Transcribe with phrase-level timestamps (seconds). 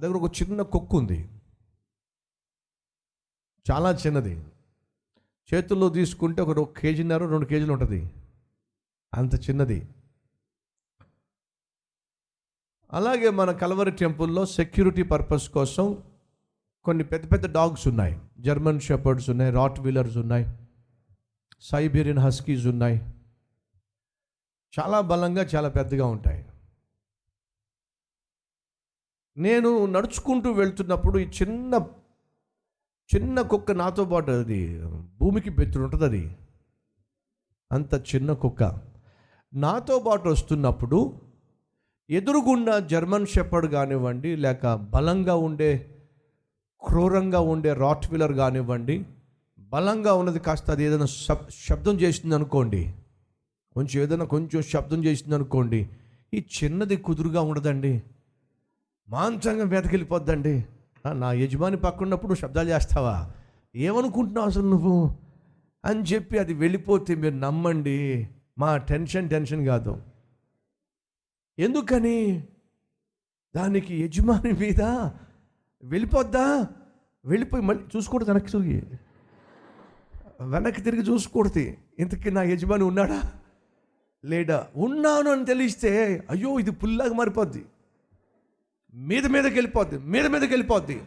[0.00, 1.28] దగ్గర ఒక చిన్న కుక్కు ఉంది.
[3.70, 4.44] చాలా చిన్నది.
[5.54, 8.10] చేతుల్లో తీసుకుంటే ఒక ఒక కేజీన్నర రెండు కేజీలు ఉంటుంది.
[9.14, 9.88] అంత చిన్నది.
[12.92, 16.02] అలాగే మన కలవరి టెంపుల్లో సెక్యూరిటీ పర్పస్ కోసం
[16.84, 18.20] కొన్ని పెద్ద పెద్ద డాగ్స్ ఉన్నాయి.
[18.38, 20.46] జర్మన్ షెపర్డ్స్ ఉన్నాయి రాట్ వీలర్స్ ఉన్నాయి
[21.60, 22.98] సైబీరియన్ హస్కీస్ ఉన్నాయి.
[24.78, 26.35] చాలా బలంగా చాలా పెద్దగా ఉంటాయి.
[29.38, 31.86] నేను నడుచుకుంటూ వెళ్తున్నప్పుడు ఈ చిన్న
[33.10, 34.82] చిన్న కుక్క నాతో పాటు అది
[35.20, 36.36] భూమికి బెత్తుడు ఉంటుంది అది.
[37.72, 38.62] అంత చిన్న కుక్క.
[39.54, 41.20] నాతో పాటు వస్తున్నప్పుడు
[42.10, 45.90] ఎదురుగుండా జర్మన్ షెపర్డ్ కానివ్వండి లేక బలంగా ఉండే
[46.86, 49.04] క్రూరంగా ఉండే రాట్ వీలర్ కానివ్వండి
[49.58, 52.94] బలంగా ఉన్నది కాస్త అది ఏదైనా శబ్ శబ్దం చేసింది అనుకోండి
[53.72, 55.88] కొంచెం ఏదైనా కొంచెం శబ్దం చేసింది అనుకోండి
[56.34, 58.02] ఈ చిన్నది కుదురుగా ఉండదండి.
[59.08, 60.64] మాంసంగా వెతకెళ్ళిపోద్దండి
[61.12, 63.30] నా యజమాని పక్కన్నప్పుడు శబ్దాలు చేస్తావా?
[63.76, 65.14] ఏమనుకుంటున్నావు అసలు నువ్వు?
[65.84, 68.28] అని చెప్పి అది వెళ్ళిపోతే మీరు నమ్మండి.
[68.58, 70.02] మా టెన్షన్ టెన్షన్ కాదు.
[71.58, 72.44] ఎందుకని?
[73.56, 74.82] దానికి యజమాని మీద
[75.84, 76.68] వెళ్ళిపోద్దా?
[77.24, 78.82] వెళ్ళిపోయి మళ్ళీ చూసుకోవడం వెనక్కి తిరిగి
[80.40, 83.32] వెనక్కి తిరిగి చూసుకోకూడదు ఇంతకీ నా యజమాని ఉన్నాడా?
[84.24, 84.66] లేడా?
[84.76, 87.64] ఉన్నాను అని తెలిస్తే అయ్యో ఇది పుల్లాగా మారిపోద్ది.
[88.94, 91.00] మీద మీదకి వెళ్ళిపోద్ది మీద మీదకి వెళ్ళిపోద్ది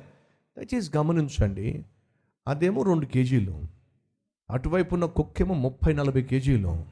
[0.57, 1.85] దయచేసి గమనించండి
[2.47, 3.63] అదేమో రెండు కేజీలు
[4.49, 6.85] అటువైపు ఉన్న కుక్కేమో ముప్పై నలభై కేజీలు.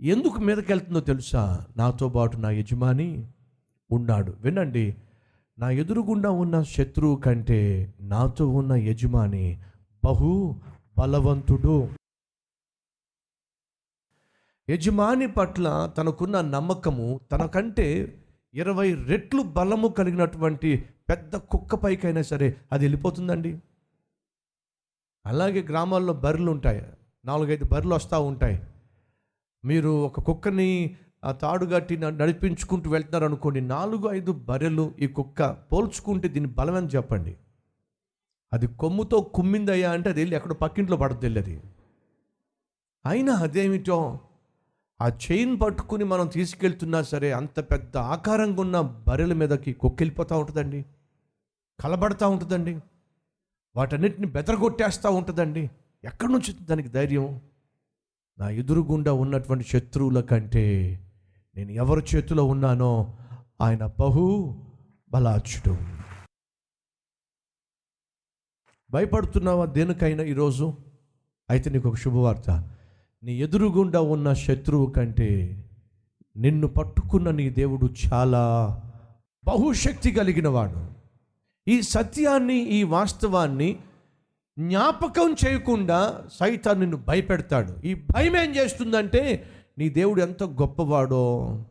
[0.00, 1.66] ఎందుకు మీదకి వెళ్తుందో తెలుసా?
[1.76, 3.28] నాతో పాటు నా యజమాని
[3.92, 4.36] ఉన్నాడు.
[4.40, 4.96] వినండి
[5.58, 9.62] నా ఎదురుగుండా ఉన్న శత్రువు కంటే నాతో ఉన్న యజమాని
[10.04, 10.60] బహు
[10.98, 11.88] బలవంతుడు.
[14.70, 18.18] యజమాని పట్ల తనకున్న నమ్మకము తనకంటే
[18.54, 23.58] ఇరవై రెట్లు బలము కలిగినటువంటి పెద్ద కుక్క పైకైనా సరే అది వెళ్ళిపోతుందండి.
[25.26, 26.82] అలాగే గ్రామాల్లో బర్రెలు ఉంటాయి.
[27.24, 28.62] నాలుగైదు బర్రెలు వస్తూ ఉంటాయి.
[29.64, 36.28] మీరు ఒక కుక్కని ఆ తాడు కట్టి నడిపించుకుంటూ వెళ్తున్నారు అనుకోండి నాలుగు ఐదు బర్రెలు ఈ కుక్క పోల్చుకుంటే
[36.28, 37.36] దీని బలం అని చెప్పండి.
[38.52, 41.60] అది కొమ్ముతో కుమ్మిందయ్యా అంటే అది వెళ్ళి ఎక్కడో పక్కింట్లో పడుతుంది అది
[43.06, 44.20] అయినా అదేమిటో
[45.00, 50.84] ఆ చైన్ పట్టుకుని మనం తీసుకెళ్తున్నా సరే అంత పెద్ద ఆకారంగా ఉన్న బర్రెల మీదకి కొక్కెళ్ళిపోతూ ఉంటుందండి.
[51.80, 52.80] కలబడతా ఉంటుందండి.
[53.76, 55.70] వాటన్నిటిని బెదరగొట్టేస్తూ ఉంటుందండి.
[56.04, 57.40] ఎక్కడి నుంచి దానికి ధైర్యం?
[58.38, 60.64] నా ఎదురుగుండా ఉన్నటువంటి శత్రువుల కంటే
[61.56, 63.18] నేను ఎవరి చేతిలో ఉన్నానో
[63.60, 64.54] ఆయన బహు
[65.10, 65.76] బలాచుడు
[68.90, 70.74] భయపడుతున్నావా దేనికైనా ఈరోజు?
[71.50, 72.50] అయితే నీకు ఒక శుభవార్త.
[73.24, 75.64] నీ ఎదురుగుండా ఉన్న శత్రువు కంటే
[76.36, 78.42] నిన్ను పట్టుకున్న నీ దేవుడు చాలా
[79.44, 80.86] బహుశక్తి కలిగినవాడు.
[81.68, 83.78] ఈ సత్యాన్ని ఈ వాస్తవాన్ని
[84.58, 87.86] జ్ఞాపకం చేయకుండా సైతాన్ నిన్ను భయపెడతాడు.
[87.86, 91.64] ఈ భయం ఏం చేస్తుందంటే నీ దేవుడు ఎంత గొప్పవాడో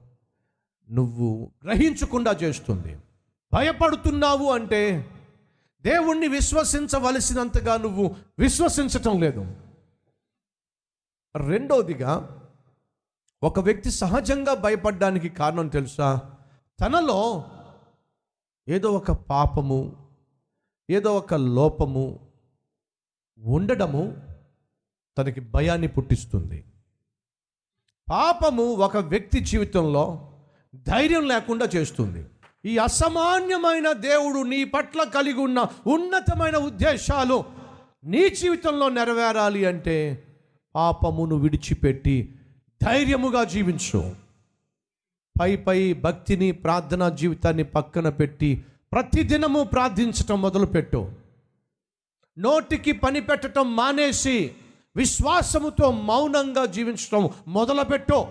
[0.92, 2.98] నువ్వు గ్రహించకుండా చేస్తుంది.
[3.54, 5.06] భయపడుతున్నావు అంటే
[5.82, 9.63] దేవుణ్ణి విశ్వసించవలసినంతగా నువ్వు విశ్వసించటం లేదు.
[11.36, 12.42] రెండవదిగా
[13.44, 16.22] ఒక వ్యక్తి సహజంగా భయపడడానికి కారణం తెలుసా?
[16.80, 17.46] తనలో
[18.68, 20.10] ఏదో ఒక పాపము
[20.90, 22.20] ఏదో ఒక లోపము
[23.40, 24.18] ఉండడము
[25.18, 26.66] తనకి భయాన్ని పుట్టిస్తుంది.
[28.12, 30.34] పాపము ఒక వ్యక్తి జీవితంలో
[30.76, 32.26] ధైర్యం లేకుండా చేస్తుంది.
[32.66, 37.44] ఈ అసామాన్యమైన దేవుడు నీ పట్ల కలిగి ఉన్న ఉన్నతమైన ఉద్దేశాలు
[38.04, 40.28] నీ జీవితంలో నెరవేరాలి అంటే
[40.76, 42.36] పాపమును విడిచిపెట్టి
[42.84, 44.16] ధైర్యముగా జీవించు.
[45.42, 51.12] పై పై భక్తిని ప్రార్థనా జీవితాన్ని పక్కన పెట్టి ప్రతిదినము ప్రార్థించటం మొదలుపెట్టు.
[52.40, 54.56] నోటికి పని పెట్టడం మానేసి
[54.96, 58.28] విశ్వాసముతో మౌనంగా జీవించడం మొదలుపెట్టు.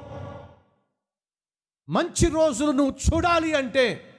[1.89, 4.15] మంచి రోజులు నువ్వు చూడాలి అంటే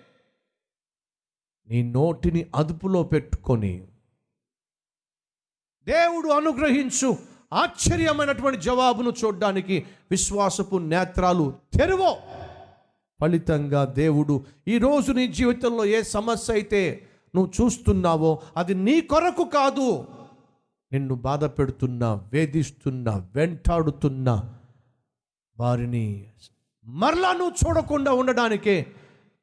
[1.70, 3.88] నీ నోటిని అదుపులో పెట్టుకొని
[5.84, 7.33] దేవుడు అనుగ్రహించు.
[7.54, 12.18] ఆశ్చర్యమైనటువంటి జవాబును చూడడానికి విశ్వాసపు నేత్రాలు తెరువో.
[13.22, 20.08] ఫలితంగా దేవుడు ఈరోజు నీ జీవితంలో ఏ సమస్య అయితే నువ్వు చూస్తున్నావో అది నీ కొరకు కాదు.
[20.92, 24.50] నిన్ను బాధ పెడుతున్నా వేధిస్తున్నా వెంటాడుతున్నా
[25.60, 26.26] వారిని
[26.86, 28.86] మరలా నువ్వు చూడకుండా ఉండడానికే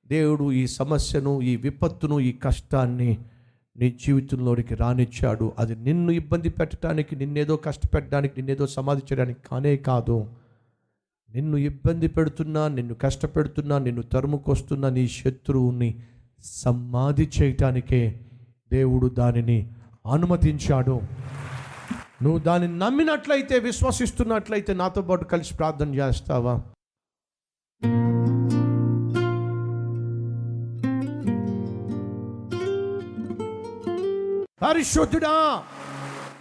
[0.07, 3.19] దేవుడు ఈ సమస్యను ఈ విపత్తును ఈ కష్టాన్ని
[3.77, 5.53] నీ జీవితంలోనికి రానిచ్చాడు.
[5.59, 10.27] అది నిన్ను ఇబ్బంది పెట్టడానికి నిన్నేదో కష్టపెట్టడానికి నిన్నేదో సమాధి చేయడానికి కానే కాదు.
[11.35, 15.95] నిన్ను ఇబ్బంది పెడుతున్నా నిన్ను కష్టపెడుతున్నా నిన్ను తరుముకొస్తున్న నీ శత్రువుని
[16.45, 18.21] సమాధి చేయటానికే
[18.73, 19.71] దేవుడు దానిని
[20.13, 21.01] అనుమతించాడు.
[22.23, 26.63] నువ్వు దాన్ని నమ్మినట్లయితే విశ్వసిస్తున్నట్లయితే నాతో పాటు కలిసి ప్రార్థన చేస్తావా?
[34.71, 35.63] పరిశుద్ధుడా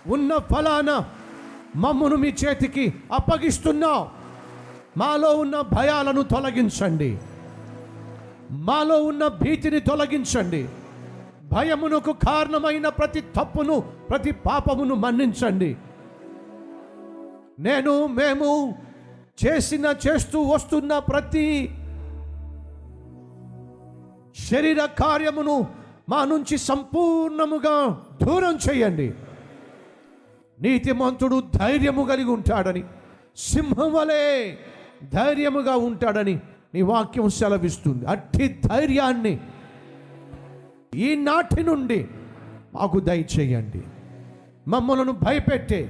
[0.08, 1.06] ఉన్న ఫలాన
[1.76, 4.08] మమ్మును మీ చేతికి అప్పగిస్తున్నావు.
[4.98, 7.20] మాలో ఉన్న భయాలను తొలగించండి.
[8.52, 10.70] మాలో ఉన్న భీతిని తొలగించండి.
[11.54, 15.78] భయమునకు కారణమైన ప్రతి తప్పును ప్రతి పాపమును మన్నించండి.
[17.60, 18.76] నేను మేము
[19.46, 21.76] చేసిన చేస్తూ వస్తున్న ప్రతి
[24.52, 25.79] శరీర కార్యమును
[26.10, 27.76] మా నుంచి సంపూర్ణముగా
[28.24, 29.14] దూరం చేయండి.
[30.62, 32.84] నీతిమంతుడు ధైర్యము కలిగి ఉంటాడని
[33.38, 34.56] సింహం వలె
[35.14, 36.40] ధైర్యముగా ఉంటాడని
[36.74, 38.06] నీ వాక్యం సెలవిస్తుంది.
[38.06, 39.40] అట్టి ధైర్యాన్ని
[40.96, 42.08] ఈనాటి నుండి
[42.74, 43.82] మాకు దయచేయండి.
[44.68, 45.82] మమ్మలను భయపెట్టే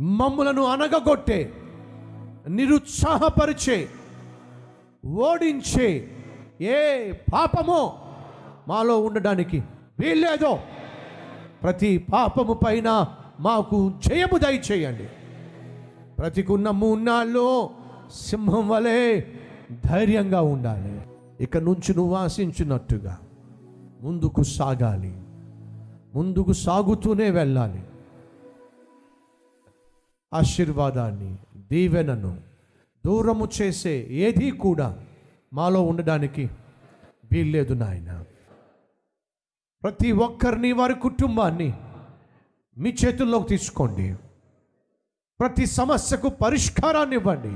[0.00, 1.52] మమ్ములను అనగగొట్టే
[2.48, 3.88] నిరుత్సాహపరిచే
[5.06, 6.10] ఓడించే
[6.60, 7.98] ఏ పాపమో
[8.68, 9.62] మాలో ఉండడానికి
[10.00, 10.58] వీల్లేదో.
[11.62, 13.06] ప్రతి పాపము పైన
[13.40, 15.08] మాకు జయము దయచేయండి.
[16.18, 17.70] ప్రతికున్న మూన్నాళ్ళు
[18.14, 19.22] సింహం వలె
[19.86, 21.02] ధైర్యంగా ఉండాలి.
[21.40, 23.18] ఇక నుంచి నువ్వు ఆశించినట్టుగా
[24.02, 25.16] ముందుకు సాగాలి.
[26.14, 27.82] ముందుకు సాగుతూనే వెళ్ళాలి.
[30.34, 31.36] ఆశీర్వాదాన్ని
[31.70, 32.36] దీవెనను
[33.06, 35.04] దూరము చేసే ఏది కూడా
[35.52, 36.50] మాలో ఉండడానికి
[37.32, 38.24] వీల్లేదు నాయన.
[39.82, 41.72] ప్రతి ఒక్కరిని వారి కుటుంబాన్ని
[42.78, 44.14] మీ చేతుల్లోకి తీసుకోండి.
[45.40, 47.52] ప్రతి సమస్యకు పరిష్కారాన్ని ఇవ్వండి.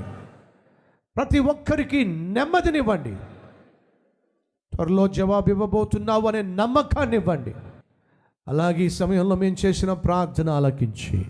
[1.15, 3.15] ప్రతి ఒక్కరికి నెమ్మదినివ్వండి
[4.73, 7.53] త్వరలో జవాబు ఇవ్వబోతున్నావు అనే నమ్మకాన్ని ఇవ్వండి.
[8.47, 11.25] అలాగే ఈ సమయంలో మేము చేసిన ప్రార్థన ఆలకించి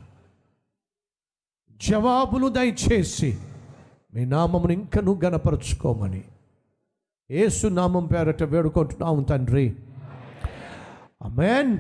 [1.81, 3.37] జవాబులు దయచేసి
[4.15, 6.23] మీ నామమును ఇంకను గనపరుచుకోమని.
[7.31, 9.75] ఏసు నామం పేరట వేడుకుంటున్నాము తండ్రి.
[11.21, 11.77] అమెన్